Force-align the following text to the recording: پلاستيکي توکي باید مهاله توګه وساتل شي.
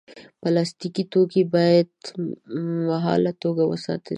پلاستيکي 0.41 1.03
توکي 1.11 1.43
باید 1.53 1.91
مهاله 2.87 3.31
توګه 3.43 3.63
وساتل 3.71 4.05
شي. 4.09 4.09